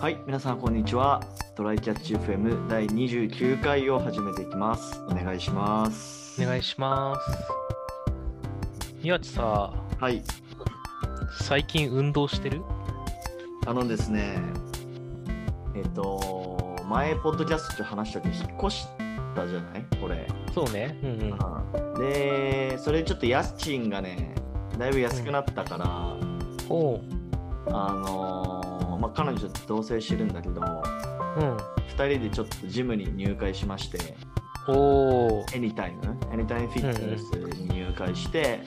[0.00, 1.22] はい、皆さんこんにちは。
[1.54, 4.98] トライキャッチ FM 第29回を始めていきます。
[5.02, 6.42] お願いします。
[6.42, 7.20] お願いします。
[9.02, 10.22] 宮地さ、はい、
[11.42, 12.62] 最近運動してる？
[13.66, 14.38] あのですね、
[15.76, 18.86] えっと、前、ポッドキャストで話した時、引っ越し
[19.36, 19.84] たじゃない？
[20.00, 20.26] これ。
[20.54, 20.98] そうね。
[21.02, 22.00] うんうん。
[22.00, 24.34] で、それちょっと家賃がね、
[24.78, 26.16] だいぶ安くなったから、
[26.70, 27.00] おう。
[27.66, 28.69] あのー
[29.00, 31.56] まあ、彼女と同棲してるんだけど、うん。
[31.56, 31.58] 2
[31.90, 33.98] 人でちょっとジムに入会しまして、
[34.68, 35.56] おー。
[35.56, 37.22] エニタイム、エニタイムフィットネス
[37.58, 38.60] に入会して、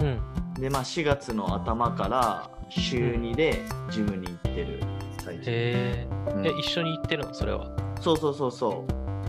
[0.00, 0.20] うん。
[0.54, 3.60] で、まあ、4月の頭から週2で
[3.90, 4.80] ジムに行ってる
[5.24, 5.50] 最中。
[5.50, 6.50] へうんえ。
[6.50, 7.34] え、一緒に行ってるの？
[7.34, 7.76] それは。
[8.00, 8.86] そうそうそうそ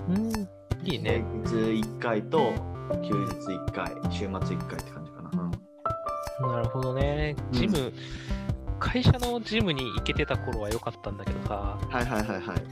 [0.08, 0.14] う。
[0.14, 0.32] うん。
[0.84, 1.26] いいね。
[1.46, 2.54] 平日1回と
[3.02, 3.34] 休日
[3.70, 5.30] 1回、週末1回って感じかな。
[5.42, 5.52] うん
[6.42, 7.36] なるほどね。
[7.52, 7.94] ジム、
[8.84, 12.64] 会社のジムに行けてた頃は良かったんだけどさ、はいはいはいはい。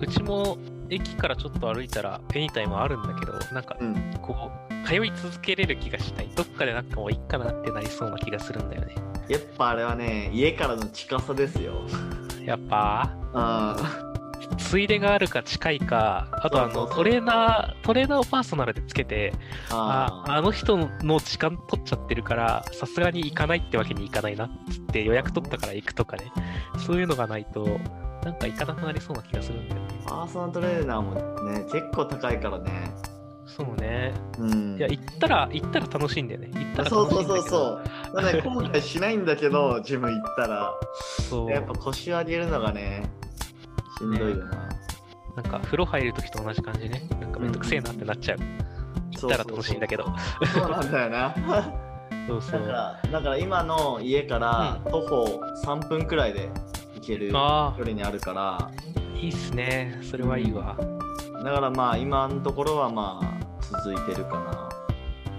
[0.00, 0.56] うちも
[0.88, 4.18] 駅からちょっと歩いたらエニタイムあるんだけど、なんかうん。
[4.22, 6.30] こう、通い続けれる気がしない。
[6.34, 8.94] どっかでなんかもういっかなってなりそうな気がするんだよね。
[9.28, 11.82] やっぱあれはね、家からの近さですよ。
[12.46, 14.09] やっぱ、あ
[14.58, 19.32] ついでがあるか近いか、あとあのそうそうそうトレーナー、トレーナーをパーソナルでつけて、
[19.70, 26.32] あああの人の時間取っちゃってるから、さすがに行かないってわけにいかないなっつって予約取ったから行くとかね、
[26.78, 27.64] そういうのがないと、
[28.24, 29.88] なんか行かなくなりそうな気がするんだよね。
[30.06, 32.94] パーソナルトレーナーもね、結構高いからね。
[33.46, 34.14] そうね。
[34.38, 34.76] うん。
[34.76, 36.50] いや、行ったら、行ったら楽しいんだよね。
[36.54, 37.42] 行ったらそう楽しそういんだけど。
[37.42, 38.22] そうそう。
[38.22, 40.72] だね、後悔しないんだけど、ジム行ったら。
[41.28, 43.10] そうやっぱ腰を上げるのがね、
[44.00, 44.68] しんどいよな。
[45.36, 47.02] なんか風呂入るときと同じ感じね。
[47.20, 48.38] なんかめんどくせえなってなっちゃう。
[49.10, 50.04] 行ったら楽しいんだけど。
[50.54, 51.34] そうなんだよな。
[52.26, 52.60] そうそう。
[52.60, 56.48] だから、だから今の家から徒歩3分くらいで
[56.94, 58.70] 行ける距あ離にあるから、あ、
[59.16, 59.98] いいっすね。
[60.02, 60.76] それはいいわ。
[61.44, 64.68] だからまあ今のところはまあ続いてるか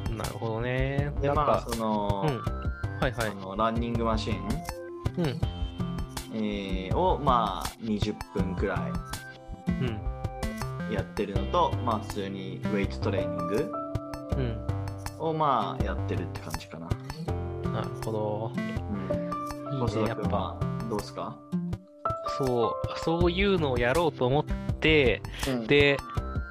[0.09, 0.15] な。
[0.15, 1.11] なるほどね。
[1.21, 2.41] でまあその、うん。
[2.99, 3.45] はいはいあ。
[3.45, 4.35] のランニングマシン、
[5.17, 5.41] うん。
[6.33, 8.75] えーをまあ20分くら
[9.67, 10.91] うん。
[10.91, 13.71] いやってるのと、まあ普通にウェイトトレーニング
[14.37, 14.67] うん。
[15.19, 16.89] をまあやってるって感じかな。
[17.71, 18.51] なるほど。
[18.55, 18.59] う
[19.71, 19.73] ん。
[19.73, 20.57] いい細ね、やっぱ。
[20.89, 21.37] どうですか？
[22.37, 24.43] そう、そういうのをやろうと思っ
[24.79, 25.97] て、うんで、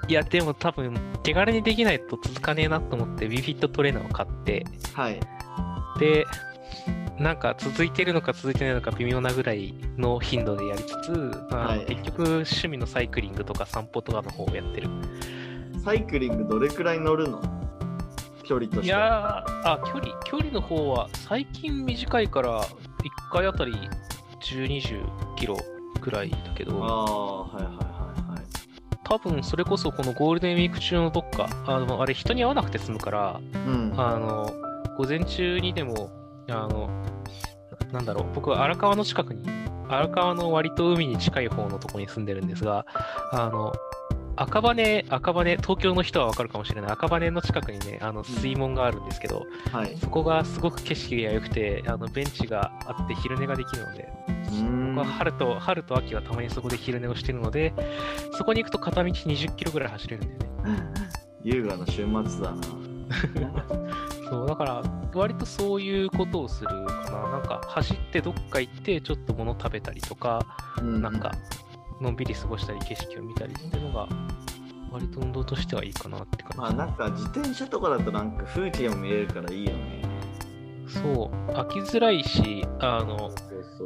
[0.08, 4.64] いや、でも多分、手軽にできないと続かねえなと思って、WeFit トレーナーを買って、
[4.94, 5.20] はい。
[5.98, 6.24] で、
[7.20, 11.10] なんか続いてるのか続いてないのか微妙なぐらいの頻度でやりつつ、
[11.50, 14.88] まあはい結局趣味のサイクリングとか散歩とかの方をやってる。
[15.84, 17.42] サイクリングどれくらい乗るの？
[18.42, 18.98] 距離といしては。
[18.98, 22.68] やー、あ、距離、距離の方は最近短いから、1
[23.30, 23.72] 回あたり
[24.42, 25.56] 10、20キロ
[26.00, 27.80] くらいだけあど、あ、はいはいは
[28.28, 28.44] いはい。
[29.04, 33.94] 多分それこそこのゴールデンウィーク中のどっか、あの、あれ人に会わなくて済むから、うん。
[33.96, 34.50] あの、
[34.96, 36.10] 午前中にでも、
[36.50, 36.88] あの、
[37.90, 39.44] ななんだろう、僕は荒川の近くに、
[39.88, 42.86] 荒川の割と海に近い方のところに住んでるんですが、
[43.32, 43.72] あの、
[44.36, 46.90] 赤羽、赤羽、東京の人はわかるかもしれない。
[46.92, 49.96] 赤羽の近くにね、あの、水門があるんですけど、はい。
[50.00, 54.08] そこがすごく景色が良くて、あの、ベンチがあって昼寝ができるので、
[54.94, 57.74] 僕は春と、春と秋はたまにそこで昼寝をしてるので、
[58.32, 60.90] そこに行くと片道20キロぐらい走れるんだよね。
[61.42, 62.56] 優雅な週末だな。
[64.30, 64.82] そう、だから、
[65.14, 67.30] 割とそういうことをするかな。
[67.30, 70.40] なんか、走ってどっか行って、ちょっと物食べたりとか、
[70.80, 71.32] うんなんか、
[72.00, 74.08] のんびり過ごしたり、景色を見たりっていうのが、
[74.92, 76.58] 割と運動としてはいいかなって感じ。
[76.58, 80.02] まあなんか自転車とかだとなんか風景も見えるからいいよね。
[80.88, 83.30] そう、飽きづらいし、あの、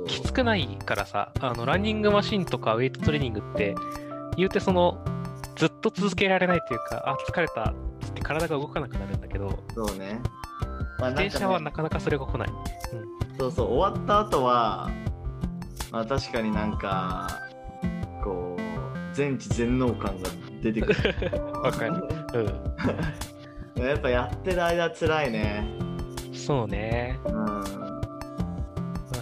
[0.07, 3.75] きつくないからさ、あの、ランニングマシンとかウェイトトレーニングって、
[4.37, 5.05] 言うてその、
[5.57, 7.75] ずっと続けられないというか、あ、疲れたっ
[8.15, 10.21] て体が動かなくなるんだけど、そうね。
[10.99, 12.49] まあ自転車はなか、かなかそれが来ない。
[12.51, 12.55] ね、
[13.39, 14.91] そうそう、終わった後は、
[15.93, 17.41] まあ確かになんか、
[18.23, 20.29] こう、全知全能感が
[20.61, 21.43] 出てくる。
[21.63, 22.09] わかる。
[23.77, 23.85] うん。
[23.85, 25.69] やっぱやってる間辛いね。
[26.33, 27.19] そうね。
[27.27, 27.35] うん。
[27.35, 27.63] まあ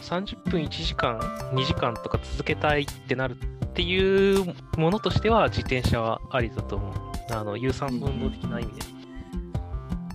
[0.01, 1.19] 30分1時間
[1.53, 3.37] 2時間とか続けたいってなる
[3.73, 6.93] っていうものとしては自転車はありだと思う。
[7.31, 8.81] あの有酸素運動的な意味で、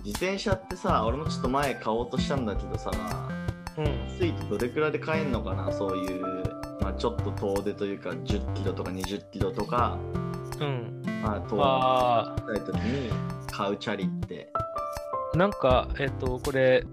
[0.04, 2.92] 自転車ってさ、俺もちょっと前買おうとしたんだけどさ、
[3.76, 3.84] うん。
[4.10, 5.72] 安いとどれくらいで買えんのかな？
[5.72, 6.22] そういう、
[6.80, 9.98] まあ、ちょっと遠出というか10キロとか20キロとか、
[10.60, 11.02] うん。
[11.20, 12.36] まあ、遠あ。
[12.46, 13.10] 出したい時に
[13.50, 14.52] 買うチャリって。
[15.34, 16.84] なんかえっ、とこれ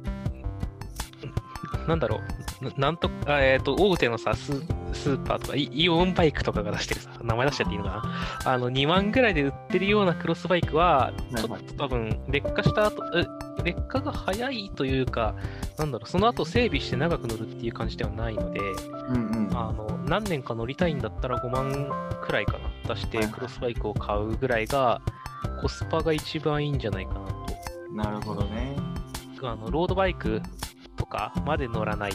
[1.87, 2.17] なんだろ
[2.61, 2.65] う。
[2.65, 4.51] ななんとあえっ、と大手のさス
[4.95, 7.89] スーパーとか、イイオンバイクとかが出してるさ、名前出しちゃっていいのか
[8.43, 8.51] な？
[8.53, 13.25] あの、2万ぐらいで売ってるようなクロスバイクは、ちょっと多分、劣化した後、え
[13.63, 15.35] 劣化が早いというか、
[15.77, 19.57] なんだろう、その後整備して長く乗るっていう感じではないので、うんうん。
[19.57, 21.89] あの、何年か乗りたいんだったら5万
[22.21, 25.01] くらいかな、出してクロスバイクを買うぐらいが、
[25.61, 27.35] コスパが一番いいんじゃないかなと。
[27.93, 28.75] なるほどね。
[29.41, 30.41] あの、ロードバイク
[30.95, 32.13] とかまで乗らない、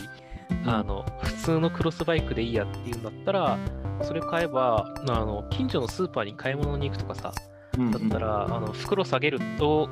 [0.66, 3.58] あの、普通のクロスバイクでいいやっていうんだったら、
[4.02, 7.32] それ買えば、あの、近所のスーパーに買い物に行くとかさ、
[7.78, 9.88] うんだったら、あの、袋下げると、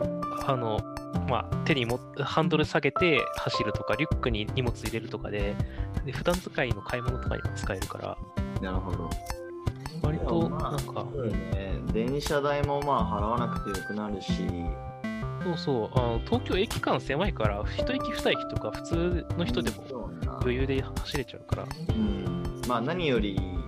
[0.47, 0.81] あの、
[1.29, 5.55] まあ、手にも、ハンドル下げて走るとか、リュックに荷物入れるとかで、
[6.05, 8.17] で普段使いの買い物とかにも使えるから、
[8.61, 9.11] なるほど。
[10.03, 11.81] 割と、なんか、そうね。
[11.93, 14.32] 電車代もまあ払わなくてよくなるし、
[15.44, 22.62] そうそう、あの東京駅間狭いから、一駅二駅とか普通の人でも余裕で走れちゃうから、うん。
[22.67, 23.58] まあ何より、うん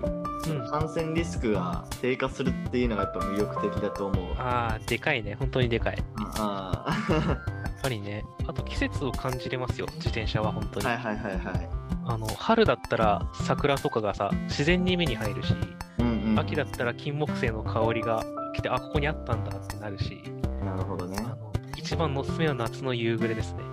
[0.70, 4.34] 感染リスクが低下するっていうのがやっぱ魅力的だと思う。
[4.38, 5.98] ああ、でかいね、本当にでかい。
[5.98, 6.04] や
[6.38, 10.86] ああっぱりね、あと季節を感じれますよ、自転車は本当に。
[10.86, 11.68] はいはいはいはい。
[12.06, 15.54] あの春だったら桜とかがさ、自然に目に入るし、
[15.98, 18.24] うんうん、秋だったら金木犀の香りが
[18.54, 20.22] 来て、あ、ここにあったんだってなるし、
[20.64, 21.22] なるほどねあ。
[21.22, 21.49] の
[21.90, 23.64] 一番のおすすめは夏の夕暮れですね。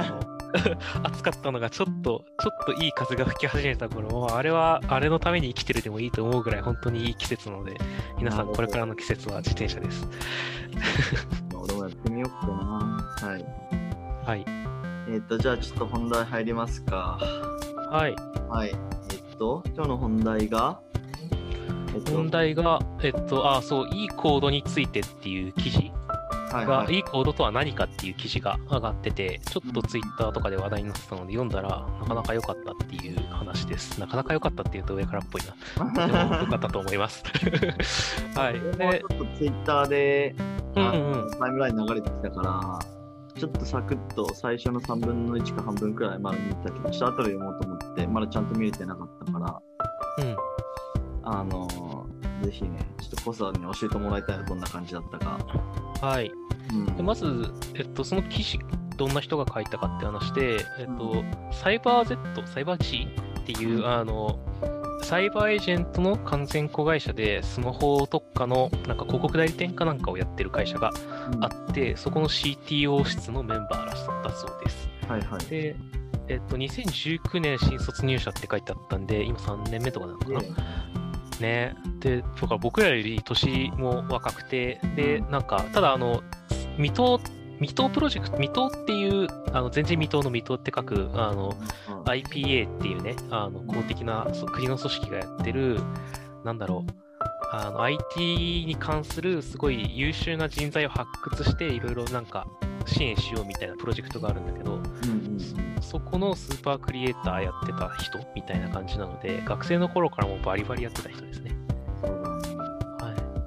[1.04, 7.76] 暑かったのがちょっと、ちょっといい風が吹き始めた頃、もうあれは、あれのために生きてるでもいいと思うぐらい、本当にいい季節なので、
[8.16, 10.08] 皆さんこれからの季節は自転車です。
[11.54, 13.28] 俺もやってみようかな。
[13.28, 13.44] はい。
[14.26, 14.44] はい。
[15.12, 17.18] えっ、と、じゃあちょっと本題入りますか。
[17.90, 18.16] はい。
[18.48, 18.70] はい。
[18.70, 20.80] えっ、と、今日の本題が、
[21.94, 25.92] えっと問題が、えっと、あ、そう、いいコードについてっていう記事
[26.50, 33.98] が、はいはいコードとは何かっていう記事が上がってて、ちょっとツイッターとかで話題になってたので読んだら、なかなか良かったっていう話です。
[33.98, 36.06] なかなか良かったっていうと上からっぽいな。
[36.06, 37.22] でも良かったと思います。
[38.36, 38.60] はい。
[38.76, 40.34] でち、ょっとツイッターで、
[40.76, 41.30] うんあうん。
[41.38, 42.78] タイムライン流れてきたから、
[43.34, 50.36] ちょっとサクッと最初の3分の1か半分くらいまだ見たけど、ちょっと後で読もうと思って、まだちゃんと見れてなかったから、うん。
[51.22, 51.99] あのー、
[52.42, 55.38] ぜひね、ちょっとコサに教えてもらいたいな、どんな感じだったか。
[56.00, 56.30] はい。
[56.72, 58.58] うんでまず、えっと、その記事、
[58.96, 63.08] どんな人が書いたかって話で、えっと、サイバー Z、サイバー G
[63.40, 64.38] っていう、うんあの、
[65.02, 70.92] サイバーエージェントの完全子会社で、スマホ特化のなんか広告代理店かなんかをやってる会社が
[71.32, 74.88] うんあって、そこの CTO 室のメンバーらしだそうです。
[75.08, 75.40] はいはい。
[75.46, 75.76] で、
[76.28, 80.40] えっと、2019年新卒入社って書いてあったんで、今3年目とかなのかな。
[81.40, 81.74] ね。
[82.00, 86.22] で、だから僕らより年も若くて、で、うんなんか、ただ、あの、
[86.76, 87.20] 未踏、
[87.60, 95.80] 未踏プロジェクト、未踏っていう、あの、全然未踏の未踏って書く、あの、うん IPA っていうね、あの、公的な国の組織がやってる、
[96.44, 96.92] なんだろう、
[97.52, 102.46] あの、IT に関するすごい優秀な人材を発掘して、いろいろなんか
[102.86, 104.80] 支援しようみたいなプロジェクトがあるんだけど、
[105.80, 111.29] そこのスーパークリエイターやってた人みたいな感じなので、学生の頃からもバリバリやってた人です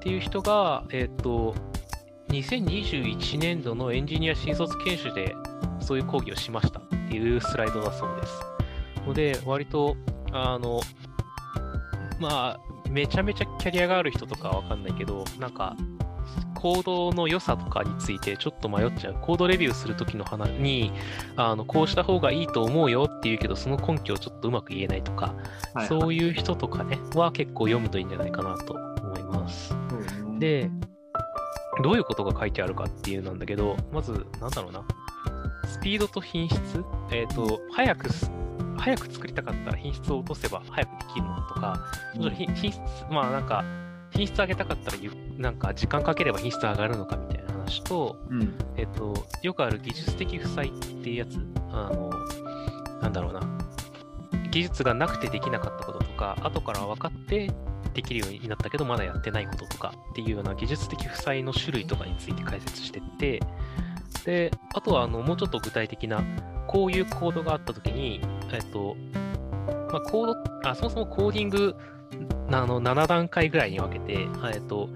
[0.04, 1.56] っていう人が、えっ、と、
[2.28, 5.34] 2021年度のエンジニア新卒研修で
[5.80, 8.34] そういう講義をしましたっていうスライドだそうです。
[9.08, 9.96] ので、割と、
[10.34, 10.82] あの、
[12.20, 15.78] まあ、めちゃめちゃキャリアがある人とかはわかんないけど、なんか、
[16.54, 19.16] コードの良さとかについてちょっと迷っちゃう。
[19.22, 20.92] コードレビューするときの話に、
[21.38, 25.34] あの、こうした方がいいと思うよって言うけど、その根拠をちょっとうまく言えないとか、
[25.74, 28.93] はいそういう人とかね、は結構読むといいんじゃないかなと
[29.34, 29.76] ます。
[30.40, 30.70] で、
[31.84, 34.84] どういうことが書いてあるかっていうなんだけど、まず、なんだろうな。
[35.66, 36.84] スピードと品質？
[37.12, 38.32] えっ、と、早くす、
[38.78, 41.80] 早く作りたかったら品質を落とせば早くできるのとか、
[42.14, 43.64] 品品質、まあなんか、
[44.12, 51.40] 品質上げたかったらゆ、なんか時間かければ品質上がるのかみたいな話と、うんえっ、と、よくある技術的負債っていうやつ、
[51.72, 52.12] あの、
[53.02, 53.42] なんだろうな。
[54.52, 57.52] 技術がなくてできなかったこととか、後から分かって
[57.94, 63.40] できるようになったけど、まだやってないこととかっていうような技術的負債の種類とかについて解説してって、
[64.26, 66.24] で、あとはあのもうちょっと具体的な、
[66.68, 68.22] こういうコードがあったときに、
[68.52, 68.96] えっと、
[69.92, 71.76] まあ、コード、あ、そもそもコーディング、
[72.52, 74.90] あの、7段階ぐらいに分けて、えっと、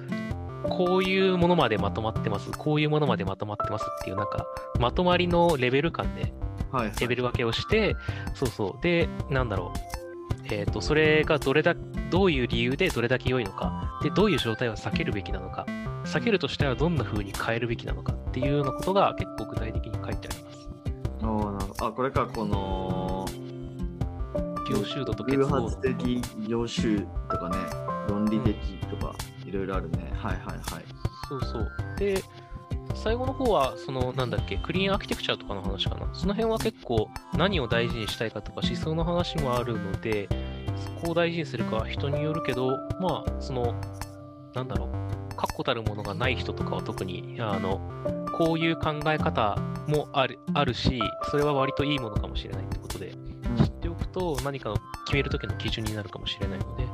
[0.70, 4.46] こういうものまでまとまってます、こういうものまでまとまってますっていう、なんか、
[4.80, 6.34] まとまりのレベル感で
[6.72, 7.96] はいレベル分けをして、
[8.34, 8.84] そうそう。
[8.84, 9.97] で、なんだろう。
[10.52, 11.76] えっ、と、それがどれだ、
[12.10, 15.66] どういう理由でどれだけ良いのか、で、どういう状態を避けるべきなのか、
[16.06, 20.70] 避けるとしたらどんな風に変えるべきなのかっていうようなことが結構具体的に書いてあります。
[21.22, 23.26] おーなあこれかこの
[24.70, 27.58] 業集度と結偶合的業種とかね、
[28.10, 28.56] 論理的
[28.88, 29.14] とか、
[29.46, 30.12] いろいろあるね。
[30.16, 30.86] はいはいはい。
[31.30, 31.70] そうそう。
[31.98, 32.22] で、
[33.04, 36.10] 最後の方は、その、なんだっけ、クリーンアーキテクチャとかの話かな。
[36.14, 40.28] その辺は結構、何を大事にしたいかとか、思想の話もあるので、
[41.02, 43.76] そこを大事にするかは人によるけど、まあ、その、
[44.54, 47.80] なんだろう、確固たるものがない人とかは特に、あの、
[48.34, 51.00] こういう考え方もあるあるし、
[51.30, 53.12] それは割といいものかもしれないってことで、
[53.58, 54.76] 知っておくと何かを
[55.06, 56.87] 決めるときの基準になるかもしれないので、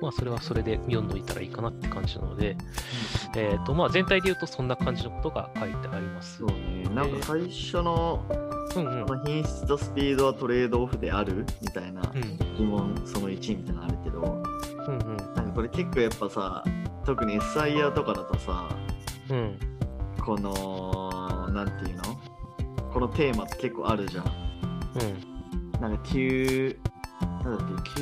[0.00, 2.56] まあ、それはそれで読んどいたらいいかなって感じなので、
[3.36, 6.38] えーとまあ、全体で言うとそんな感じのことが書いてあります。
[6.38, 6.84] そうね。
[6.94, 8.24] なんか最初の
[8.76, 9.24] うんうん。
[9.24, 12.38] 品質とスピードはトレードオフであるみたいなうん。
[12.56, 14.20] 疑問その1みたいなのあるけど、
[14.86, 14.98] うん
[15.34, 16.64] なんかこれ結構やっぱさ、
[17.04, 18.68] 特に SIR とかだとさ、
[19.30, 19.36] うん。
[19.36, 19.58] うん
[20.24, 22.02] この、なんていうの？
[22.92, 24.24] このテーマって結構あるじゃん。
[24.24, 25.80] うん。
[25.80, 26.78] なんか Q、
[27.44, 28.00] なんだっけ、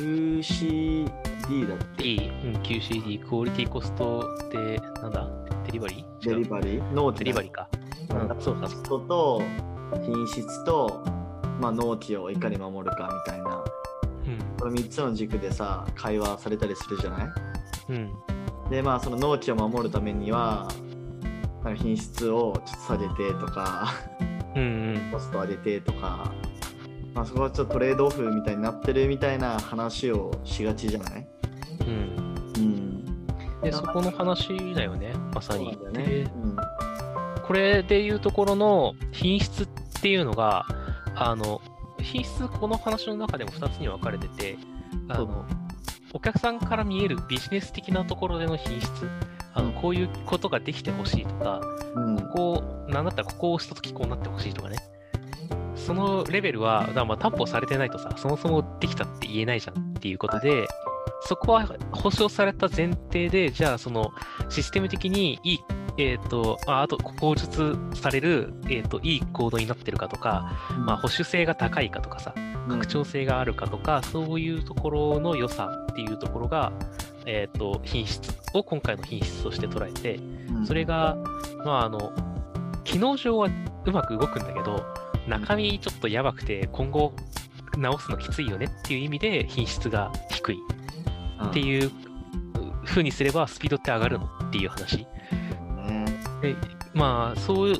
[1.47, 5.29] QCD だっけ？D、うん、QCD、クオリティコストで、なんだ？
[5.65, 6.29] デリバリー？
[6.29, 6.93] デリバリー？
[6.93, 7.69] 納期デリバリーか。
[8.09, 8.67] うん、そうかコ。
[8.67, 9.41] ストと
[10.05, 11.03] 品質と、
[11.59, 13.63] まあ、納期をいかに守るかみたいな、
[14.25, 14.39] うん。
[14.59, 17.27] この3つの軸でさ、会話されたりするじゃない？
[17.89, 18.13] うん。
[18.69, 20.67] で、まあ、その納期を守るためには、
[21.63, 23.93] なんか品質をちょっと下げてとか、
[24.55, 24.65] うんう
[24.97, 25.11] ん。
[25.11, 26.31] コスト上げてとか、
[27.13, 31.27] まあ、そこはちょっとトレードオフみたいになってるみたいな話をしがちじゃない？
[31.87, 33.61] うんうん。
[33.61, 35.77] で、そこの話だよね、まさに。
[35.91, 36.31] ね。
[37.45, 39.67] これでいうところの品質っ
[40.01, 40.65] ていうのが、
[41.15, 41.61] あの、
[41.99, 44.57] 品質、この話の中でも2つに分かれてて、
[45.09, 45.45] あの、
[46.13, 48.89] お客さんから見えるビジネス的なところでの品質、
[49.53, 51.61] あの、うんこういうことができてほしいとか、
[51.95, 52.29] うん。
[52.29, 54.77] こう、なんだったらここを押したときこうなってほしいとかね。
[55.75, 60.67] そのレベルは、だまあ担保されてないとさ、そもそもできたって言えないじゃんっていうことで、
[61.25, 64.11] そこは保証された前提で、じゃあその
[64.49, 65.59] システム的にいい、
[65.97, 72.33] えっ、と、ああと口述される、えっ、と、いいコードになってるかとか、まあ保守性が高いかとかさ、
[72.67, 76.73] 拡張性があるかとか、そういうところの良さっていうところが、
[77.25, 80.65] えっ、と、品質を今回の品質として捉えて、うん。
[80.65, 81.15] それが、
[81.63, 82.11] まあ、あの、
[82.83, 83.49] 機能上は
[83.85, 84.83] うまく動くんだけど、
[85.25, 87.13] 中身ちょっとやばくて、今後
[87.77, 90.57] 直すのきついよねっていう意味で品質が低い
[91.49, 91.91] っていう
[92.85, 95.07] 風にすればスピードって上がるのっていう話。
[96.41, 96.55] で
[96.93, 97.79] まあ、そういう、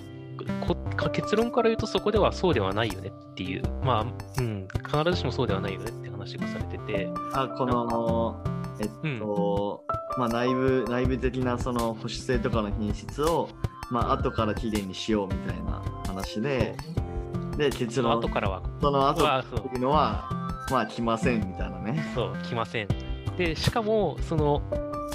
[0.65, 0.75] こ
[1.11, 8.41] 結論から言うとそこではそうではないよねっていう、まあ、うん、必ずしもそうではないよねって話がされてて、あこの
[8.79, 9.83] えっと、
[10.17, 13.49] まあ内部内部的なその保守性とかの品質を
[13.91, 16.75] まあ後からきれいにしようみたいな話で
[17.57, 18.13] で結論。
[18.19, 20.29] 後からは、その後っていうのは
[20.71, 22.03] まあ来ませんみたいなね。
[22.15, 22.87] そう、来ません。
[23.37, 24.61] で、しかも、その、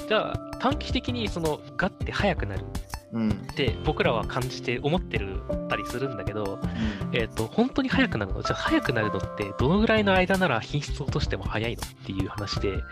[0.08, 2.64] じゃあ、短期的にその、ガッて速くなる
[3.12, 3.30] うん。
[3.30, 6.58] って僕らは感じて思ってるたりするんだけど、
[7.12, 8.42] えっ、と、本当に速くなるの？
[8.42, 11.82] じゃあ速くなるのってどのぐらいの間なら品質を落としても速いの？
[11.82, 12.82] っていう話で、うん。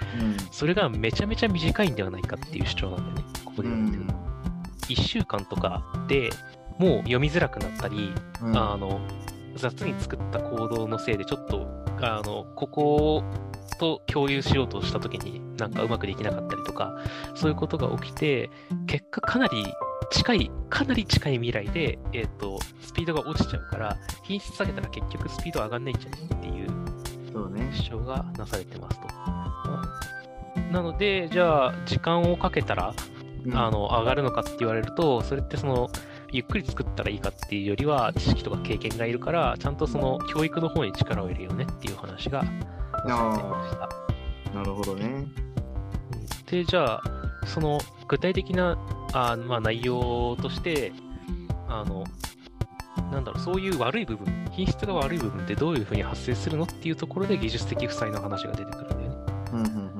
[0.50, 4.14] それがめちゃめちゃ短いんではないかっていう主張なんだよね、ここうで言ってるの。
[4.14, 4.16] ん。
[4.88, 6.30] 1週間とかで
[6.78, 8.56] もう読みづらくなったり、うん。
[8.56, 9.00] あの、
[9.56, 11.66] 雑に作った行動のせいでちょっと、
[12.00, 13.23] あの、ここ
[13.78, 16.96] と共有しようとしたときになんかうまくできなかったりとか、
[17.35, 18.50] そういうことが起きて、
[18.87, 19.66] 結果かなり
[20.11, 26.68] 近い、かなり近い未来で、えっ、と、スピードが落ちちゃうから、品質下げたら結局スピード上がんないんじゃないっていう
[27.32, 29.06] そうね主張がなされてますと。
[29.06, 30.06] まあ
[30.73, 32.94] なので、じゃあ、時間をかけたら、
[33.44, 35.88] うんあの上がるのかって言われると、それってその
[36.32, 42.44] ゆっくり作ったらいいかっていうよりは、知識とか経験がいるから、ちゃんとその教育の方に力を入れようねっていう話が
[43.06, 44.06] なされていました。
[44.58, 45.46] なるほどねうん
[46.46, 47.02] で、じゃあ、
[47.46, 48.78] その具体的な
[49.12, 50.92] あ、まあ、内容として、
[51.68, 52.04] あの、
[53.12, 59.16] なんだろう、そういう悪い部分、品質が悪い部分ってどういうふうに発生するのっていうところで技術的負債の話が出てくるんだよね。
[59.52, 59.96] うんうんうん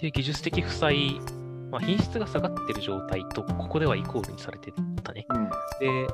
[0.00, 1.20] で、技術的負債、
[1.70, 5.26] まあ、品質が下がってる状態と、ここではイコールにされてたね。
[5.30, 6.06] うんで、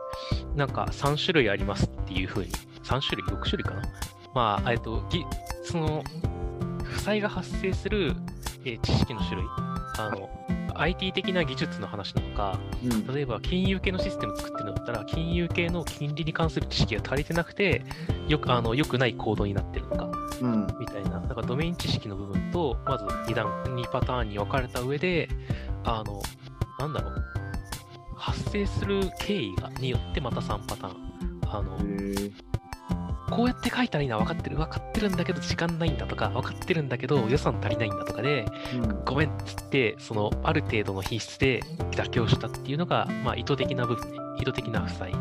[0.55, 2.53] なんか3種類ありますっていう風に、
[2.85, 3.83] 3種類 ?6 種類かな
[4.35, 5.25] まあ、えっと、ぎ
[5.65, 6.03] その、
[6.85, 8.15] 負債が発生する、
[8.65, 9.45] えー知識の種類、
[9.99, 10.29] あの、
[10.75, 17.85] IT 的な技術の話なのか、うん例えば金融系のシステム作ってるんだったら、金融系の金利に関する知識が足りてなくて、
[18.29, 25.29] よく、あの、良くない行動になってるのか、うんみたいな、なんかドメイン知識の部分と、まず2段、2パターンに分かれた上で、
[25.85, 26.23] あの、
[26.79, 27.25] なんだろう、
[28.15, 31.41] 発生する経緯がによってまた3パターン。
[31.51, 31.79] あの、
[33.31, 45.13] こうやって書いたらいいのは分かってる、分かってるんだけど時間ないんだとか、分かってるんだけど予算足りないんだとかで、うんごめんっつって、そのある程度の品質で妥協したっていうのが、まあ、意図的な部分ね、意図的な負債。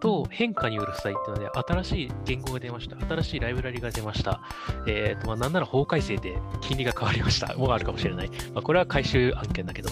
[0.00, 2.96] と変化による負債っていうので、新しい言語が出ました。
[3.04, 4.40] 新しいライブラリが出ました。
[4.86, 7.54] えっ、と、まあ、なんなら法改正で金利が変わりました。
[7.56, 8.30] もうあるかもしれない。
[8.54, 9.90] まあ、これは回収案件だけど。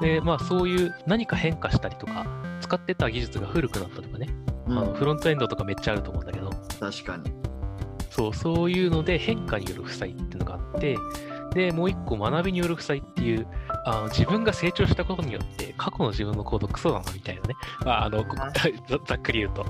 [0.00, 2.26] で、まあ、そういう何か変化したりとか、
[2.60, 4.28] 使ってた技術が古くなったとかね、
[4.66, 7.30] うんあのフロントエンドとかめっちゃあると思うんだけど、確かに。
[8.10, 10.96] そう、そういうので変化による負債っていうのがあって、
[11.54, 13.46] で、もう一個学びによる負債っていう、
[13.84, 17.54] あの自分が成長したことによって、過去の自分のコードクソだなみたいなね。
[17.84, 19.66] まあ、あの、ざざっくり言うと。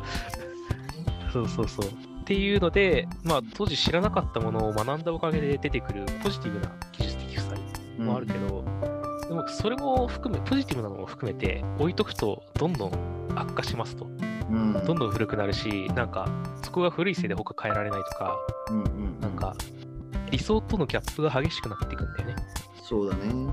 [1.33, 1.87] そうそうそう。
[1.87, 7.59] っていうので、まあ、当時知らなかったものを学んだおかげで出てくるポジティブな技術的負債
[7.99, 8.65] もあるけど、
[9.29, 12.93] でもそれも含め、ポジティブなのも含めて、置いとくとどんどん
[13.35, 14.07] 悪化しますと。
[14.51, 16.29] うん、どんどん古くなるし、なんか、
[16.63, 18.37] そこが古いせいで他変えられないとか、
[18.71, 19.55] うんうん、なんか、
[20.31, 22.37] 理想とのギャップが激しくなっていくんだよね。
[22.83, 23.51] そうだね。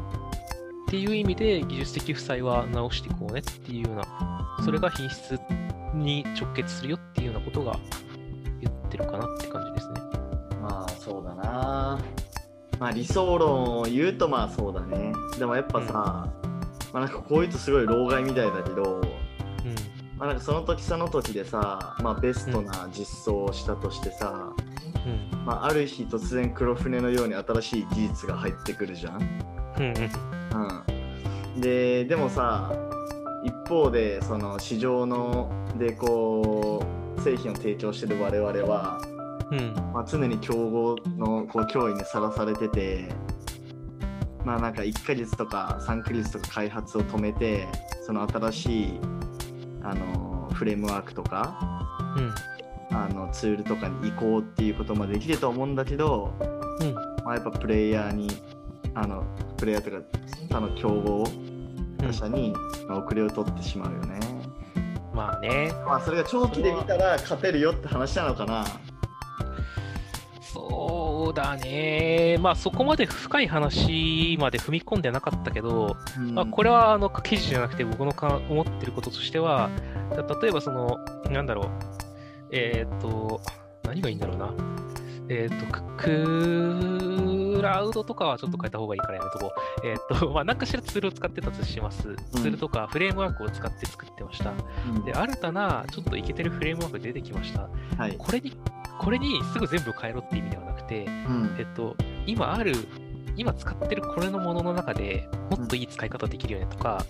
[0.87, 5.39] っていう意味で、技術的負債は直していこうねっていうような、それが品質
[5.93, 7.77] に直結するよっていうようなことが
[8.61, 10.01] 言ってるかなって感じですね。
[10.61, 11.99] まあそうだな。
[12.79, 15.11] まあ理想論を言うとまあそうだね。
[15.37, 16.31] でもやっぱさ、ま
[16.93, 19.01] あなんかこいつすごい老害みたいだけど、
[20.17, 24.53] まあなんかその時その時でさ、まあベストな実装をしたとしてさ、
[25.05, 25.11] うん。
[25.11, 25.45] うん。
[25.45, 29.21] まあある日突然黒船のように新しい技術が入ってくるじゃん。
[29.77, 30.83] うんうん。
[31.55, 32.73] うん、ででもさ
[33.43, 36.83] 一方でその市場のでこ
[37.17, 38.99] う製品を提供してる我々は、
[39.51, 39.73] うん。
[39.93, 43.09] まあ、常に競合のこう脅威にさらされてて
[44.43, 47.67] まあなんか1ヶ月とか3ヶ月とか開発を止めて
[48.05, 48.99] その新しい
[49.87, 51.57] あのフレームワークとか
[52.17, 52.35] うん。
[52.89, 56.33] あのツールとかに移行っていうこともできると思うんだけど、
[56.81, 56.93] うん。
[56.93, 58.27] まあ、やっぱプレイヤーに
[58.93, 59.23] あの
[59.57, 59.97] プレイヤーとか
[60.49, 61.23] 他の競合
[61.99, 62.53] 他社に、
[62.87, 64.19] まあ遅れを取ってしまうよね。
[65.13, 65.71] まあね。
[65.85, 68.65] まあそれが長期で見たら勝てるよって話なのかな。
[71.37, 72.37] だね。
[72.39, 79.69] まあそこまで深い話まで踏み込んでなかったけど、うんまあ、これはあの記事じゃなくて僕のか思ってることとしては、
[80.41, 80.97] 例えばその、
[81.29, 81.69] なんだろう、
[82.51, 83.41] えーっ、と、
[83.83, 84.53] 何がいいんだろうな。
[85.29, 85.65] えーっ、と、
[85.97, 89.51] ククラウドとかはちょっと変えた方がいいからやめとこ
[89.83, 89.87] う。
[89.87, 92.15] えーっ、と、 まあ、何かしらツールを使ってたとします。
[92.31, 94.53] ツールとかフレームワークを使って作ってました。
[94.89, 97.69] うんで、新たなちょっとイケてるフレームワーク出てきました。
[97.97, 98.15] はい。
[98.17, 98.57] これに、
[98.99, 101.55] これにすぐ全部変えろって意味ではなくて、うん。
[101.57, 102.73] えっと、今ある、
[103.35, 107.03] 今使ってるこれのものの中でもっといい使い方できるよねとか、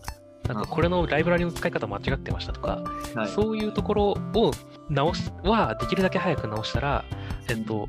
[0.47, 2.81] なんかこれのライブラリの使い方間違ってましたとか、
[3.15, 3.29] はい。
[3.29, 4.03] そういうところ
[4.35, 4.51] を
[4.89, 7.05] 直すはできるだけ早く直したら、
[7.49, 7.87] えっと、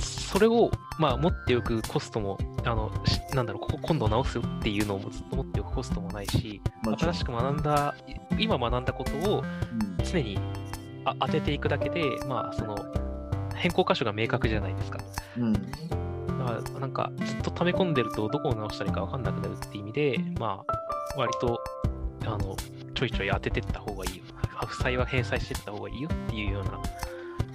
[0.00, 6.60] それを、まあ、持っておくコストも、あの、しなんだろう、今度直すよっていうのをずっと持っておくコストもないし、
[6.98, 10.04] 新しく学んだ、い今学んだことをうん。
[10.04, 10.38] 常に
[11.04, 12.76] あ当てていくだけで、まあ、その、
[13.56, 14.98] 変更箇所が明確じゃないですか。
[15.38, 15.52] うん。
[15.52, 21.60] だからなんかずっと溜め込んでるとどこを直したらいいか分かんなくなるっていう意味で、まあ、割と
[22.24, 22.56] あの
[22.94, 24.24] ちょいちょい当ててった方がいいよ。
[24.66, 26.80] 負債は返済してった方がいいよっていうような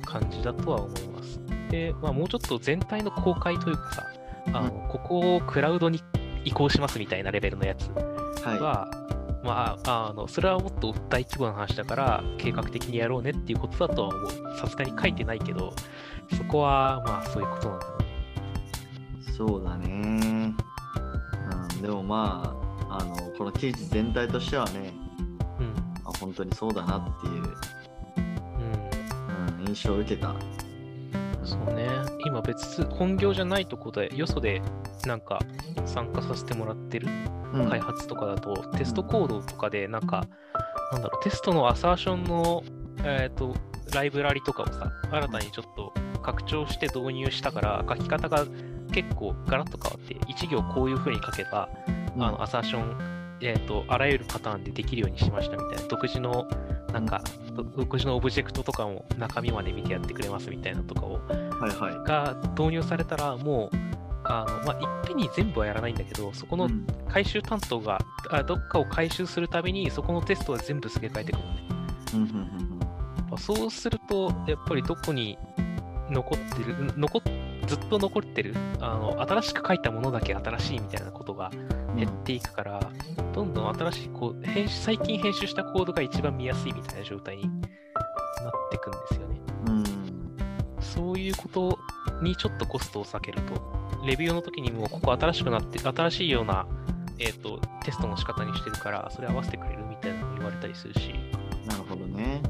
[0.06, 1.40] 感じだとは思います。
[1.70, 4.08] で、まあ、もうちょっと全体の公開というかさ、
[4.54, 6.02] あのここをクラウドに
[6.44, 7.90] 移行しますみたいなレベルのやつ
[8.44, 8.92] はは、
[9.44, 14.30] まあ、あのそれはもっと大規模な話だから計画的にやろうねっていうことだとは思う。
[14.60, 15.74] さすがに書いてないけど、
[16.38, 17.94] そこはまあそういうことなんだね。
[19.28, 19.32] い。
[19.32, 20.54] そうだね。
[21.74, 21.82] うん。
[21.82, 22.56] でもま
[22.90, 24.94] あ、あの、この記事全体としてはね、
[25.60, 25.74] うん。
[26.06, 27.38] あ本当にそうだなっていう、う
[29.60, 30.36] んうん、印象を受けた。
[31.44, 31.90] そうね。
[32.26, 34.62] 今別、本業じゃないとこで、よそで
[35.08, 35.40] なんか
[35.86, 37.08] 参加させてもらってる
[37.54, 37.70] うん。
[37.70, 40.26] 開発とかだと、テストコードとかでなんか、
[40.92, 42.64] なんだろう、テストのアサーションの、
[43.04, 43.56] えっ、と、
[43.94, 48.46] ライブラリとかをさ、新たにちょっと拡張して導入したから、書き方が
[48.92, 51.70] 結構ガラッと変わって、一行こういう風に書けば、
[52.16, 52.24] うん。
[52.24, 56.48] あのアサーション、えっ、と、あらゆるパターンでできるようにしましたみたいな、独自の、
[56.94, 57.22] なんか、
[57.56, 61.20] ど独自のオブジェクトとかも中身まで見てやってくれますみたいなとかを、
[61.60, 62.08] はいはい。
[62.08, 64.01] が導入されたら、もう、
[64.32, 66.88] あの、まあ、いっぺんに全部はやらないんだけど、そこのうん。
[67.10, 71.68] 回収担当が、あどっかを回収するたびに、そこのテストは全部付け替えていくのね。
[72.14, 72.80] うんうんうん
[73.32, 75.38] まあそうすると、やっぱりどこに
[76.10, 77.22] 残ってる、ん残っ
[77.66, 81.52] ずっと残ってるあの、新しく書いたものだけ新しいみたいなことが
[81.90, 81.96] うん。
[81.96, 82.80] 減っていくから、
[83.34, 87.62] どんどん新しいこう編集、最近編集したコードが一番見やすいみたいな状態になっ
[88.70, 89.42] ていくんですよね。
[89.68, 89.84] うん。
[90.82, 91.80] そういうこと
[92.22, 93.71] にちょっとコストを避けると、
[94.06, 96.66] レビューの時にもここ新しくなって、新しいような、
[97.20, 101.14] えーと、テストの仕方にしてるから、それ合わせてくれるみたいなの言われたりするし。
[101.66, 102.42] なるほどね。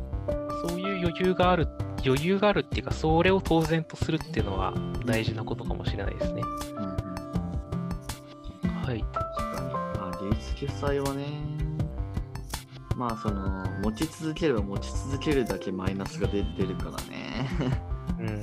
[0.67, 1.67] そういう余裕がある、
[2.05, 4.73] 余裕があるっていうか、それを当然とするっていうのは
[5.05, 6.41] 大事なことかもしれないですね。
[8.63, 9.03] うん、はい。
[9.13, 9.73] 確かに。
[9.99, 11.25] まあ、芸術的負債はね、
[13.01, 17.49] まあその持ち続ければ持ち続けるだけマイナスが出るからね
[18.19, 18.41] うん、うん、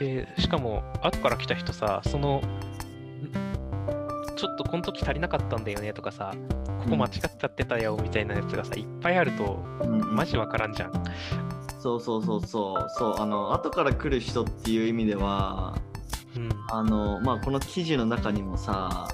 [0.00, 2.42] でしかも後から来た人さその
[4.34, 6.34] ちょっとこの時足りなかったんだよねとかさ
[6.80, 10.92] ここ間違っちゃってたよみたいなやつがさ、いっぱいあると、うん、マジわからんじゃん。
[11.78, 13.20] そうそうそうそうそう。
[13.20, 15.76] あの後から来る人っていう意味では、
[16.34, 19.08] うん、あのまあこの記事の中にもさ、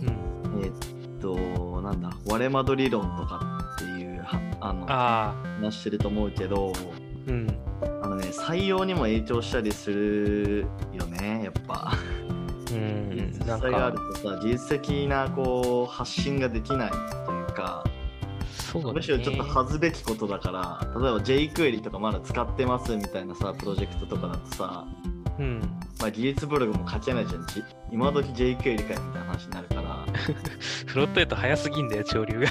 [0.00, 4.24] うん、えー、っとなんだ割れ窓理論とかっていう
[4.60, 6.72] あの話してると思うけど、
[7.26, 7.46] うん、
[8.38, 11.92] 採用にも影響したりするよねやっぱ。
[12.72, 17.84] うん、実際があるとさ技術的なこう発信ができないというか
[18.50, 24.86] そう、ね、むしろちょっと恥ずべきことだから例えば JQuery とかまだ使ってますみたいなさプロジェクトとかだとさ、
[25.38, 25.60] うん。
[26.00, 27.46] まあ、技術ブログも書けないじゃん
[27.92, 29.68] 今時 JQuery かよみたいな話になる
[30.86, 32.46] フロットエイト早すぎんだよ、潮流が。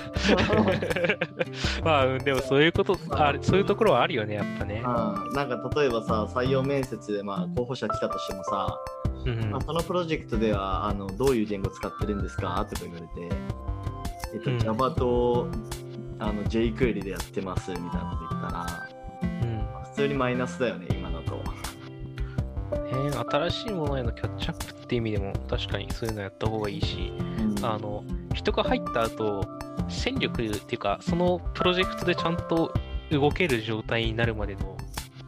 [1.83, 4.83] まあ、でもそういうことあ、そういうところはあるよね、やっぱね。
[4.85, 8.77] うん、なんか例えばさ、採用面接でまあ候補者来たとしてもさ、
[9.25, 12.65] うんまあ、そのプロジェクトではあのどういう言語使ってるんですか？
[12.69, 13.35] とか言われて、
[14.33, 15.47] えっと、Java と、
[16.19, 18.89] あの jQuery でやってますみたいなこと言ったら、
[19.21, 21.41] うん、普通にマイナスだよね、今だと。
[22.73, 29.45] えー、新しいものへのキャッチアップっていう意味でも確かにそういうのやった方がいいし、うん、あの人が入った後
[29.89, 32.73] 戦力っていうかそのプロジェクトでちゃんと
[33.11, 34.77] 動ける状態になるまでの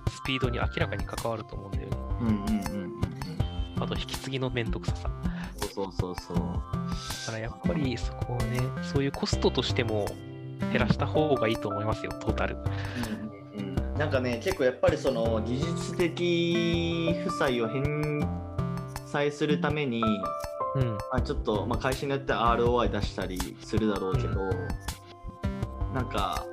[0.10, 1.98] スピードに明らかに関わると思うんだよね。
[2.22, 3.00] うんうんうん
[3.78, 5.10] うん、あと引き継ぎのめんどくささ。
[5.74, 10.06] そうそうそうだからやっぱりそこをねそういうコストとしても
[10.72, 12.58] 減らした方がいいと思いますよトータル。
[13.58, 18.28] うんなんかね結構やっぱりその技術的負債を返
[19.06, 20.04] 済するために、
[20.76, 26.46] うん、あちょっと、まあ、会社によって ROI 出したりするだろうけど、うん、なんか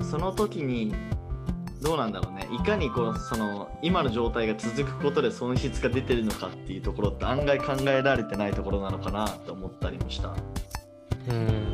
[0.00, 0.94] その時に
[1.82, 2.48] どうなんだろうね。
[2.52, 10.34] いかにこうその今の状態が続くことで損失が出てるのかっていうところって案外考えられてないところなのかなと思ったりもした。
[11.28, 11.68] うん。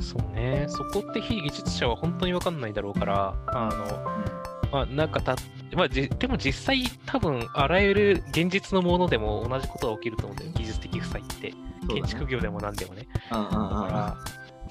[0.00, 5.36] そうね、そこって非技術者は本当に分かんないだろうから、あの、まあ、なんかた、
[5.74, 11.54] まあ、でも実際、多分あらゆる現実のものでも同じことが起きると思うんだよ、技術的負債って。
[11.88, 13.06] 建築業でも何でもね。
[13.30, 14.16] だから、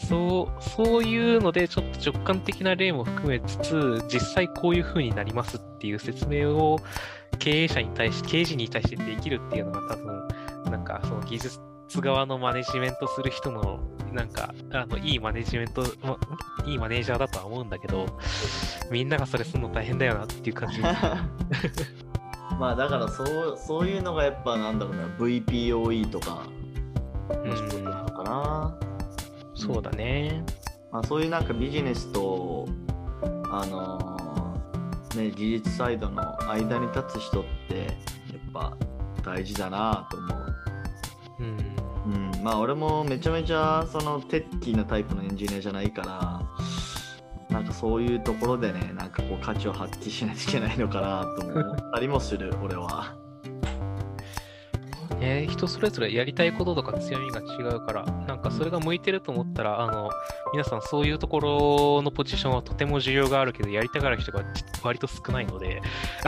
[0.08, 6.80] そう、そういうので、ちょっと直感的な例も含めつつ、実際こういう風になりますっていう説明を
[7.40, 10.28] 経営者に対し、経営陣に対してできるっていうのが多分、
[10.72, 11.60] なんかその技術
[12.02, 13.80] 側のマネジメントする人の
[14.14, 16.18] なんか、あの、いいマネジメント、ま、
[16.66, 18.06] いいマネージャーだとは思うんだけど、
[18.92, 20.80] みんながそれするの大変だよなっていう感じ。
[22.60, 26.44] まあだからそうそういうのがやっぱなんだろうな VPOE とか
[27.30, 28.78] の仕事なのかな、
[29.52, 30.44] うん、そうだね、
[30.92, 32.68] まあ、そういうなんかビジネスと
[33.50, 36.22] あのー、ね技術サイドの
[36.52, 38.76] 間に立つ人ってやっぱ
[39.24, 40.56] 大事だなと思う。
[41.40, 41.79] うんうん、
[42.42, 46.42] まあ俺もめちゃめちゃそのテッキーなタイプのエンジニアじゃないから
[47.50, 53.16] なんかそういうところでねなんかこう価値を発揮しないといけないのかなと思ったりもする俺は。
[55.20, 60.10] ね、人それぞれやりたいこととか強みが違うから、なんかそれが向いてると思ったら、あの、
[60.54, 64.44] 皆さんそういうところのポジションはとても需要があるけど、やりたがる人が
[64.84, 65.82] 割と少ないので、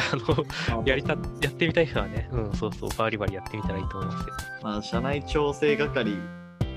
[0.70, 4.36] あの、やりた、やってみたい人はね、うん、そうそう、バリバリやってみたらいいと思いますよ。
[4.62, 6.18] まあ、社内調整係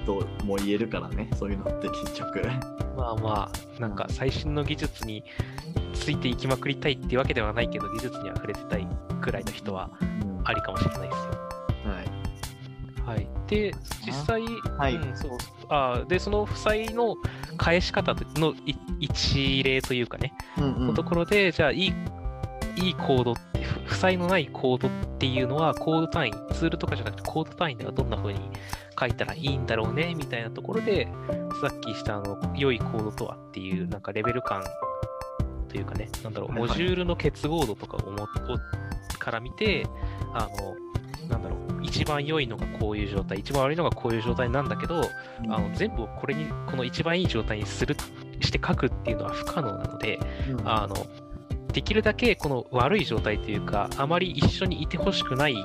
[0.06, 2.42] とも言えるからね、そういうのって結局。
[2.96, 5.24] まあまあ、なんか最新の技術に
[5.92, 8.86] ついていきまくりたいっていうわけではないけど、技術に溢れてたい
[9.20, 9.90] くらいの人は
[10.44, 11.53] ありかもしれないですよ。
[13.54, 13.72] はい。
[13.72, 13.74] で、
[14.06, 14.42] 実際、
[14.78, 15.30] はい、うん、そう。
[15.68, 17.16] あで、その負債の
[17.56, 18.54] 返し方の
[19.00, 21.94] 一例というかね、うんうん、のところで、じゃあ、いい、
[22.76, 28.40] いいコードって、負債のないコードっていうのは、コード単位、ツールとかじゃなくて、コード単位ではどんな風に
[28.98, 31.08] 書いたらいいんだろうね、みたいなところで、
[31.60, 34.62] さっきしたあの、良いコードとはっていう、なんかレベル感
[35.68, 38.28] というかね、なんだろう、モジュールの結合度とかをも
[39.18, 39.86] から見て、
[40.32, 40.76] あの、
[41.28, 45.02] なんだろう、一番良いのがこういう状態、一番悪いのがこういう状態なんだけど、
[45.44, 47.96] うん、あの全部をこれに、この一番いい状態にする、
[48.40, 50.18] して書くっていうのは不可能なので、
[50.50, 50.94] うん、あの、
[51.72, 55.56] できるだけこの悪い状態というか、あまり一緒にいてほしくない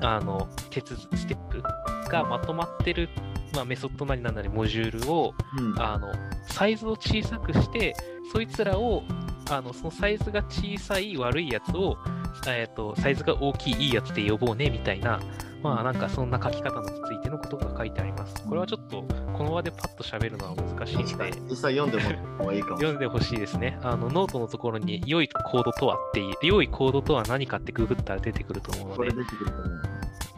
[0.00, 1.62] あの鉄ステップ
[2.10, 3.08] がまとまってる、
[3.54, 6.12] まあ、メソッドなりなんなりモジュールを、うん、あの
[6.48, 7.94] サイズを小さくして、
[8.32, 9.02] そいつらを
[9.50, 11.98] あのそのサイズが小さい悪いやつを、
[12.46, 15.20] えーと、サイズが大きいいいやつで呼ぼうねみたいな、
[15.62, 18.34] まあなんかそんな書き方についてのことが書いてあります。
[18.46, 19.02] これはちょっと
[19.36, 21.98] この場でパッと喋るのは難しいので、実際読んで
[22.42, 22.76] もいいかも。
[22.76, 23.78] 読んでほしいですね。
[23.82, 29.82] あのノートのところに良いコードとはっていう、良いコードとは何かってググったら出てくると思うので、これ出てくると思う。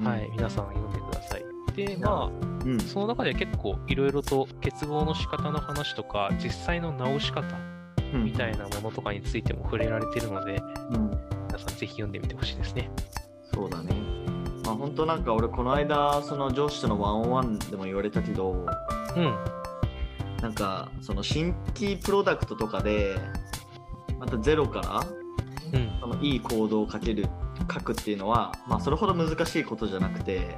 [0.00, 1.44] うん、はい、皆さん読んでください。
[1.74, 2.26] で、まあ、
[2.64, 7.42] うん、その中で結構いろいろと結合の仕方の話とか、実際の直し方
[8.12, 11.10] みたいなものとかについても触れられてるので、うん、
[11.56, 12.90] 皆さんぜひ読んでみてほしいですね。
[13.54, 13.94] そうだね。
[14.66, 18.66] まあ本当なんか俺この間その上司とのワンオンワンでも言われたけど、
[19.16, 19.34] うん、
[20.42, 23.16] なんかその新規プロダクトとかで
[24.18, 24.80] またゼロか
[25.72, 27.26] ら、うん、そのいいコードを書ける
[27.72, 30.54] 書くっていうのは、まあ、それほど難しいことじゃなくて、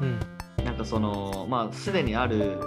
[0.00, 0.20] うん、
[0.64, 2.60] なんかそのまあすでにある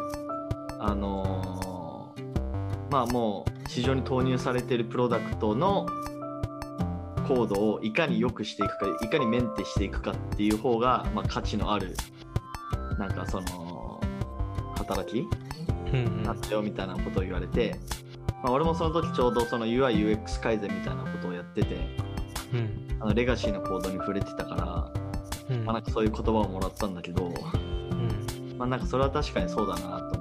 [0.79, 5.85] あのー、まあもう市場に投入されているプロダクトの
[7.29, 11.95] コードをいかに良くしていくかいかにメンテしていくかっていう方が、まあ、価値のある
[12.97, 14.01] なんかその
[14.75, 15.27] 働き
[16.25, 17.75] なったよみたいなことを言われて、
[18.43, 21.75] まあ、俺もその時ちょうどその UIUX 改善みたいなことをやってて、
[22.51, 24.91] うん、あのレガシーのコードに触れてたか
[25.49, 28.57] ら、うん、まあ、なんかそういう言葉をもらったんだけど、うん。
[28.57, 30.18] まあ、なんかそれは確かにそうだなと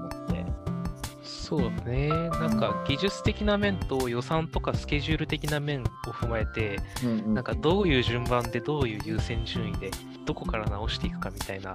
[1.48, 2.08] そうね。
[2.08, 9.90] なんか技術的な面と予算とかスケジュール的な面を踏まえて、うんうん、なんかどういう順番でどういう優先順位で
[10.26, 11.74] どこから直していくかみたいな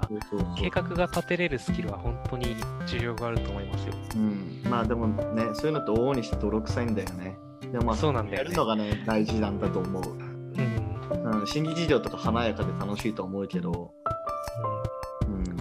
[0.55, 2.55] 計画が立てれるスキルは本当に
[2.86, 3.93] 需要があると思いますよ。
[4.15, 7.36] うん、まあでもね、そういうのって往々にして泥臭いんだよね。
[7.62, 10.03] でもまあそうなんだよ、ね、やるのがね、大事なんだと思う。
[10.03, 13.79] うん、新規事業とか華やかで楽しいと思うけど、うん、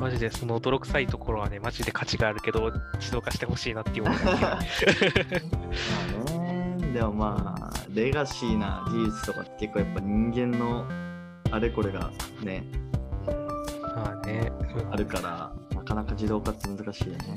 [0.02, 4.58] マジでその泥臭いところはね、マジで価値があるけど、自動化してほしいなっていう思いまあ
[6.16, 10.84] ね、でもまあ、レガシーな技術とかって結構やっぱ人間の
[11.52, 12.10] あれこれが
[12.42, 12.64] ね、
[13.80, 14.50] まあね、
[14.90, 17.36] あるから、なかなか自動化って難しいよね。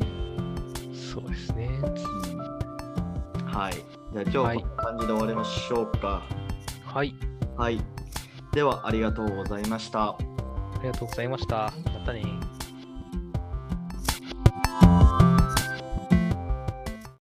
[0.91, 1.69] そうですね。
[1.69, 3.73] うん、はい。
[3.73, 6.23] じゃあ今日はこんな感じで終わりましょうか。
[6.83, 7.13] はい。
[7.57, 7.79] はい。
[8.53, 10.09] では、ありがとうございました。
[10.09, 10.17] あ
[10.81, 11.71] りがとうございました。
[11.93, 12.23] またね